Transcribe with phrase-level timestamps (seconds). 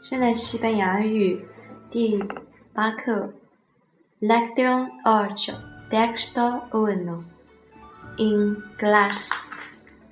[0.00, 1.44] 现在西班牙语
[1.90, 2.22] 第
[2.72, 3.32] 八课，
[4.20, 5.54] Lección ocho,
[5.90, 7.24] texto uno,
[8.16, 9.48] en clase，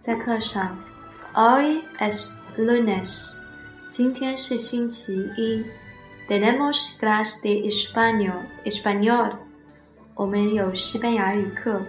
[0.00, 0.78] 在课上。
[1.34, 3.36] Hoy es lunes，
[3.86, 5.64] 今天是星期一。
[6.28, 9.32] Tenemos clase de español, español，
[10.14, 11.82] 我们有西班牙语课。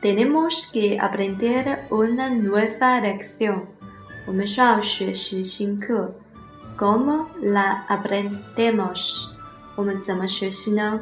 [0.00, 3.62] Tenemos que aprender una nueva lección，
[4.26, 6.14] 我们需要学习新课。¿
[6.76, 9.28] Cómo la aprendemos？
[9.76, 11.00] 我们怎么学习呢？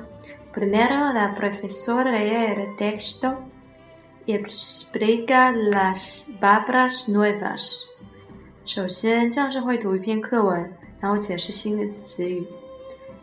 [0.55, 3.37] Primero la profesora lee el texto
[4.27, 7.85] y explica las palabras nuevas。
[8.67, 12.47] 首先，教师会读一篇课文，然后解释新的词语。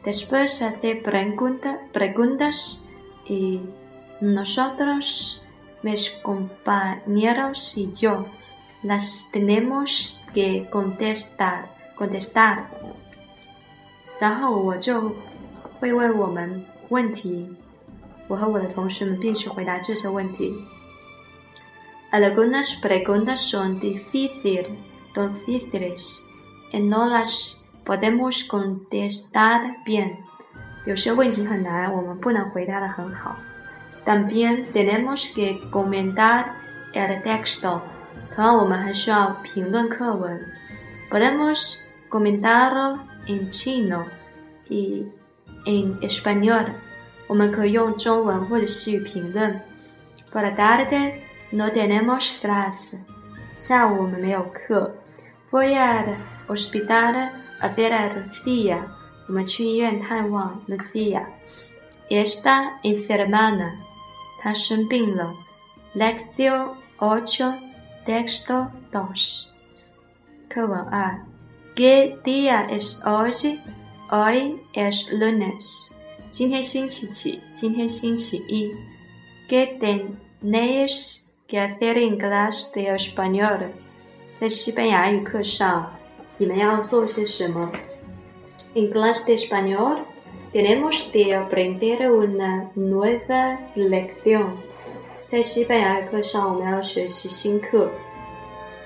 [0.04, 2.80] Después hace preguntas preguntas
[3.28, 3.62] y
[4.20, 5.40] nosotros
[5.84, 8.26] mis compañeros y yo
[8.84, 11.66] las tenemos que contestar
[11.98, 12.66] contestar，
[14.20, 15.16] 然后我就
[15.80, 17.50] 会问我们问题，
[18.28, 20.54] 我和我的同学们必须回答这些问题。
[22.12, 24.68] Algunas preguntas son difíciles,
[25.14, 26.24] difíciles
[26.72, 30.18] y no las podemos contestar bien。
[30.86, 33.36] 有些问题很难，我们不能回答的很好。
[34.06, 36.46] También tenemos que comentar
[36.94, 37.82] el texto，
[38.34, 40.40] 同样我们还需要评论课文。
[41.10, 41.78] Podemos
[42.10, 44.06] comentarlo en chino
[44.68, 45.06] y
[45.66, 46.66] en español。
[47.28, 49.60] 我们可以用中文或者西语评论。
[50.32, 51.14] Por la tarde
[51.52, 52.98] no tenemos clase。
[53.56, 54.96] 下午我们没有课。
[55.52, 56.16] Voy al
[56.48, 58.82] hospital a ver a Lucía。
[59.28, 63.72] 我们去医院探望 Lucía。Está enferma。
[64.42, 65.34] 她生病了。
[65.96, 67.56] Lección ocho,
[68.06, 69.50] texto dos。
[70.50, 71.26] 课文二。¿
[71.76, 73.60] Qué día es hoy?
[74.10, 75.92] Hoy es lunes.
[76.32, 77.42] 今天星期几？
[77.54, 78.74] 今天星期一。¿
[79.48, 83.72] Qué tenéis que hacer en clase de español?
[84.38, 85.92] 在西班牙语课上，
[86.38, 87.72] 你们要做些什么？
[88.74, 90.00] En clase de español
[90.52, 94.58] tenemos que aprender una nueva lección.
[95.27, 97.91] 在西班牙语课上，我们要学习新课。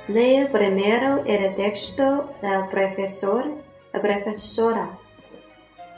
[0.08, 3.44] Lee primero el texto del profesor,
[3.92, 4.86] la profesora.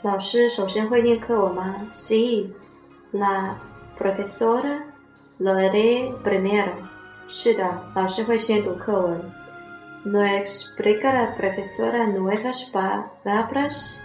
[0.01, 2.49] 老师首先会念课文吗？Sí,
[3.13, 3.55] la
[3.97, 4.81] profesora
[5.39, 6.73] lo lee primero.
[7.29, 9.21] 是的，老师会先读课文。
[10.03, 13.99] No explica la profesora nuevas palabras.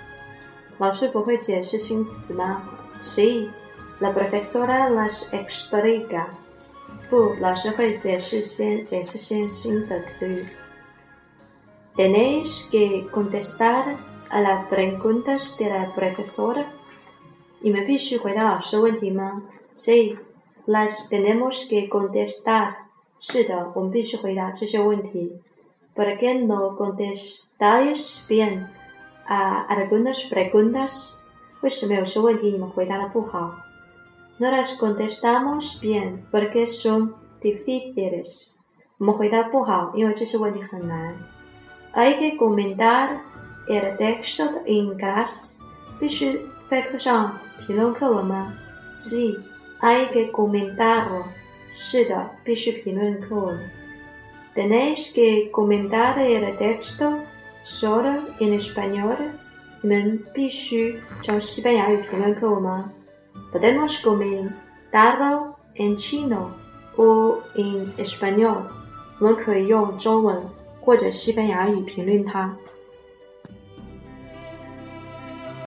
[0.78, 2.62] 老师不会解释新词吗
[3.00, 3.48] ？Sí,
[3.99, 6.27] la profesora las explica.
[7.09, 10.45] 不，老师会解释先解释先新的词语。
[11.95, 13.97] Tenéis que contestar
[14.29, 16.65] a las preguntas de la profesora。
[17.59, 19.43] 你们必须回答老师问题吗？
[19.75, 20.17] Sí,
[20.65, 22.75] las tenemos que contestar。
[23.19, 25.41] 是的，我们必须回答这些问题。¿
[25.93, 28.67] Por qué no contestáis bien
[29.27, 31.15] a algunas preguntas？
[31.59, 33.57] 为什么有些问题你们回答的不好
[34.37, 38.53] ？No las contestamos bien porque son difíciles.
[38.97, 41.15] 我们回答不好，因为这些问题很难。
[41.93, 43.17] Hay que comentar
[43.67, 45.53] el texto en clase.
[45.99, 48.53] 必须在课上评论课文吗？
[48.99, 49.37] Sí,
[49.79, 51.23] hay que comentarlo.
[51.75, 53.57] 是的，必须评论课文。
[54.55, 57.19] Tenéis que comentar el texto
[57.63, 59.15] solo en español.
[59.81, 62.91] 你们必须用西班牙语评论课文吗
[63.51, 66.51] ？Podemos comentarlo en chino
[66.97, 68.63] o en español。
[69.19, 70.41] 我们可以用中文
[70.81, 72.55] 或者西班牙语评论它。